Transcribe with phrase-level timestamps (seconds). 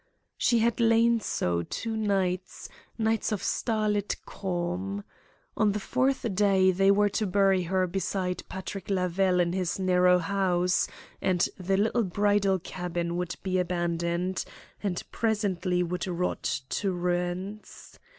[0.35, 2.67] She had lain so two nights,
[2.97, 5.03] nights of starlit calm.
[5.55, 10.17] On the fourth day they were to bury her beside Patrick Lavelle in his narrow
[10.17, 10.87] house,
[11.21, 14.43] and the little bridal cabin would be abandoned,
[14.81, 17.99] and presently would rot to ruins.